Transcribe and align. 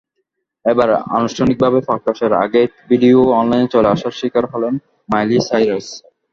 এবার 0.65 0.89
আনুষ্ঠানিকভাবে 1.17 1.79
প্রকাশের 1.81 2.31
আগেই 2.43 2.67
ভিডিও 2.89 3.19
অনলাইনে 3.39 3.67
চলে 3.67 3.87
আসার 3.87 4.13
শিকার 4.19 4.45
হলেন 4.53 4.73
মাইলি 5.09 5.37
সাইরাস। 5.49 5.87